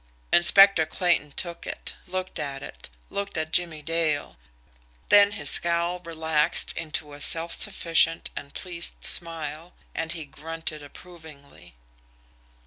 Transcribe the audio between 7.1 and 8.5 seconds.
a self sufficient